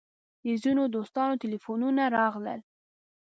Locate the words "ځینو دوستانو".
0.63-1.39